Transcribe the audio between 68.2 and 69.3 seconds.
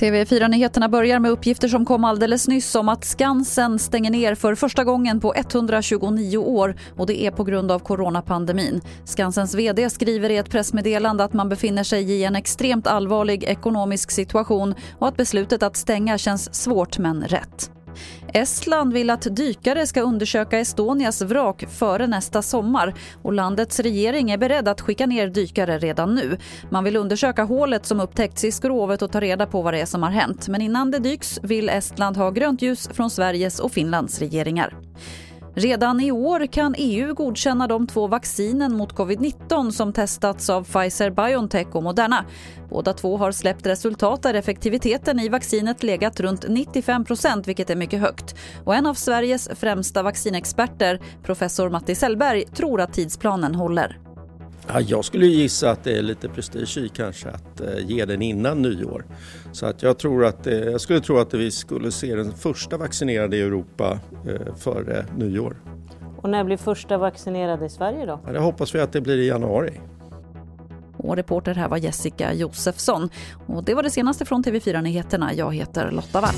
Ja, det hoppas vi att det blir i